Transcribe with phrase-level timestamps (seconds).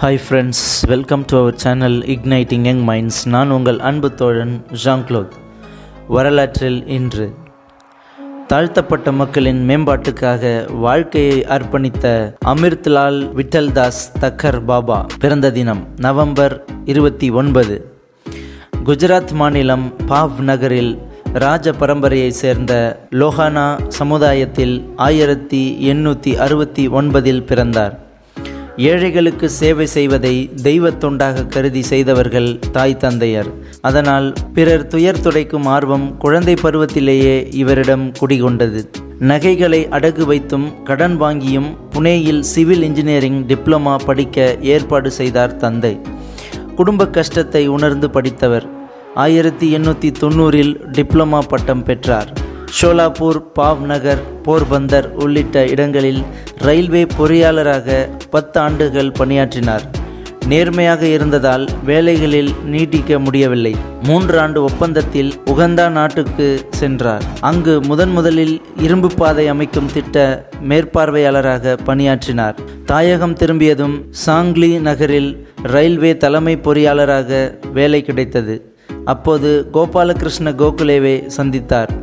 [0.00, 5.34] Hi friends welcome to our channel igniting young minds நான் உங்கள் அன்பு தோழன் ஜான் க்ளோத்
[6.08, 7.26] வரலாற்றில் இன்று
[8.50, 10.52] தாழ்த்தப்பட்ட மக்களின் மேம்பாட்டுக்காக
[10.84, 16.54] வாழ்க்கையை அர்ப்பணித்த அமிர்த்லால் விட்டல்தாஸ் தக்கர் பாபா பிறந்த தினம் நவம்பர்
[16.84, 17.76] இருபத்தி ஒன்பது.
[18.84, 20.92] குஜராத் மாநிலம் பாவ் நகரில்
[21.44, 22.72] ராஜ பரம்பரையைச் சேர்ந்த
[23.20, 23.66] லோஹானா
[23.98, 24.74] சமுதாயத்தில்
[25.08, 25.62] ஆயிரத்தி
[25.92, 27.94] எண்ணூற்றி அறுபத்தி ஒன்பதில் பிறந்தார்.
[28.76, 33.46] ஏழைகளுக்கு சேவை செய்வதை தெய்வத் தொண்டாக கருதி செய்தவர்கள் தாய் தந்தையர்.
[33.80, 38.84] அதனால் பிறர் துயர் துடைக்கும் ஆர்வம் குழந்தை பருவத்திலேயே இவரிடம் குடிகொண்டது.
[39.18, 46.00] நகைகளை அடகு வைத்தும் கடன் வாங்கியும் புனேயில் சிவில் இன்ஜினியரிங் டிப்ளமா படிக்க ஏற்பாடு செய்தார் தந்தை.
[46.76, 48.66] குடும்ப கஷ்டத்தை உணர்ந்து படித்தவர்.
[49.14, 52.41] ஆயிரத்தி எண்ணூற்றி தொண்ணூறில் டிப்ளமா பட்டம் பெற்றார்.
[52.80, 56.22] ஷோலாப்பூர் பாவ்நகர் போர்பந்தர் உள்ளிட்ட இடங்களில்
[56.58, 59.82] ரயில்வே பொறியாளராக பத்து ஆண்டுகள் பணியாற்றினார்.
[60.46, 63.76] நேர்மையாக இருந்ததால் வேலைகளில் நீட்டிக்க முடியவில்லை.
[64.02, 67.22] மூன்று ஆண்டு ஒப்பந்தத்தில் உகந்தா நாட்டுக்கு சென்றார்.
[67.40, 72.58] அங்கு முதன் முதலில் இரும்பு பாதை அமைக்கும் திட்ட மேற்பார்வையாளராக பணியாற்றினார்.
[72.84, 78.74] தாயகம் திரும்பியதும் சாங்லி நகரில் ரயில்வே தலைமை பொறியாளராக வேலை கிடைத்தது.
[79.04, 82.01] அப்போது கோபாலகிருஷ்ண கோகுலேவை சந்தித்தார்.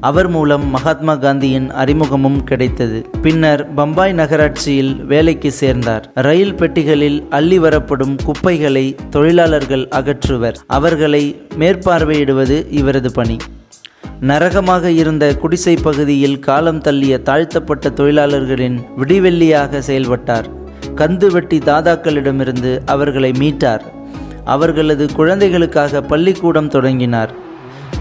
[0.00, 3.06] அவர் மூலம் மகாத்மா காந்தியின் அறிமுகமும் கிடைத்தது.
[3.22, 6.10] பின்னர் பம்பாய் நகராட்சியில் வேலைக்கு சேர்ந்தார்.
[6.14, 10.54] ரயில் பெட்டிகளில் அள்ளி வரப்படும் குப்பைகளை தொழிலாளர்கள் அகற்றுவர்.
[10.66, 13.36] அவர்களை மேற்பார்வையிடுவது இவரது பணி.
[14.20, 20.46] நரகமாக இருந்த குடிசை பகுதியில் காலம் தள்ளிய தாழ்த்தப்பட்ட தொழிலாளர்களின் விடிவெள்ளியாக செயல்பட்டார்.
[20.94, 23.80] கந்து வெட்டி தாதாக்களிடமிருந்து அவர்களை மீட்டார்.
[24.44, 27.46] அவர்களது குழந்தைகளுக்காக பள்ளிக்கூடம் தொடங்கினார்.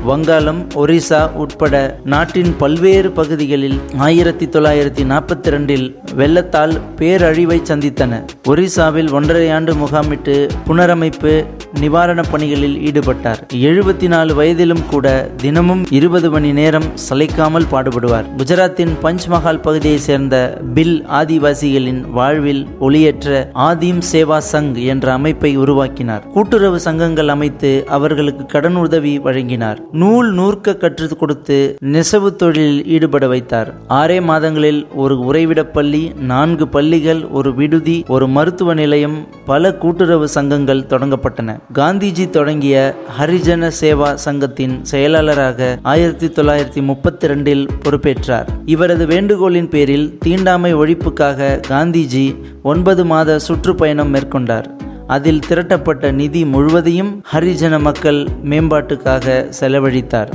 [0.06, 8.26] வங்காளம் ஒரிசா உட்பட நாட்டின் பல்வேறு பகுதிகளில் ஆயிரத்தி தொள்ளாயிரத்தி நாற்பத்தி ரெண்டில் வெள்ளத்தால் பேரழிவை சந்தித்தன.
[8.48, 13.38] ஒரிசாவில் ஒன்றரை ஆண்டு முகாமிட்டு புனரமைப்பு நிவாரணப் பணிகளில் ஈடுபட்டார்.
[13.54, 18.26] எழுபத்தி நாலு வயதிலும் கூட தினமும் இருபது மணி நேரம் சளைக்காமல் பாடுபடுவார்.
[18.38, 26.28] குஜராத்தின் பஞ்ச்மஹால் பகுதியை சேர்ந்த பில் ஆதிவாசிகளின் வாழ்வில் ஒளியேற்ற ஆதிம் சேவா சங் என்ற அமைப்பை உருவாக்கினார்.
[26.28, 29.80] கூட்டுறவு சங்கங்கள் அமைத்து அவர்களுக்கு கடன் உதவி வழங்கினார்.
[29.92, 33.74] நூல் நூற்க கற்றுக் கொடுத்து நெசவு தொழிலில் ஈடுபட வைத்தார்.
[33.90, 40.86] ஆறே மாதங்களில் ஒரு உறைவிட பள்ளி நான்கு பள்ளிகள் ஒரு விடுதி ஒரு மருத்துவ நிலையம் பல கூட்டுறவு சங்கங்கள்
[40.90, 41.57] தொடங்கப்பட்டன.
[41.74, 48.48] காந்திஜி தொடங்கிய ஹரிஜன சேவா சங்கத்தின் செயலாளராக ஆயிரத்தி தொள்ளாயிரத்தி முப்பத்தி ரெண்டில் பொறுப்பேற்றார்.
[48.66, 54.66] இவரது வேண்டுகோளின் பேரில் தீண்டாமை ஒழிப்புக்காக காந்திஜி ஒன்பது மாத சுற்றுப்பயணம் மேற்கொண்டார்.
[55.08, 60.30] அதில் திரட்டப்பட்ட நிதி முழுவதையும் ஹரிஜன மக்கள் மேம்பாட்டுக்காக செலவழித்தார்.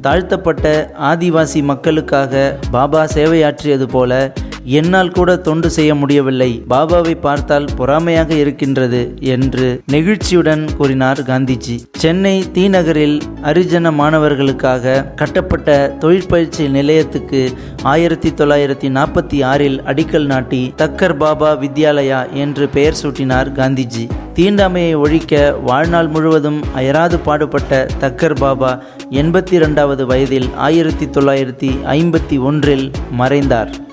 [0.00, 4.32] தாழ்த்தப்பட்ட ஆதிவாசி மக்களுக்காக பாபா சேவையாற்றியது போல
[4.66, 6.62] என்னால் கூட தொண்டு செய்ய முடியவில்லை.
[6.68, 11.84] பாபாவை பார்த்தால் பொறாமையாக இருக்கின்றது என்று நெகிழ்ச்சியுடன் கூறினார் காந்திஜி.
[11.92, 21.52] சென்னை தீநகரில் அரிஜன மாணவர்களுக்காக கட்டப்பட்ட தொழிற்பயிற்சி நிலையத்துக்கு ஆயிரத்தி தொள்ளாயிரத்தி நாற்பத்தி ஆறில் அடிக்கல் நாட்டி தக்கர் பாபா
[21.52, 24.08] வித்யாலயா என்று பெயர் சூட்டினார் காந்திஜி.
[24.34, 32.90] தீண்டாமையை ஒழிக்க வாழ்நாள் முழுவதும் அயராது பாடுபட்ட தக்கர் பாபா எண்பத்தி ரெண்டாவது வயதில் ஆயிரத்தி தொள்ளாயிரத்தி ஐம்பத்தி ஒன்றில்
[33.10, 33.85] மறைந்தார்.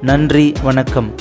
[0.00, 1.14] நன்றி வணக்கம்.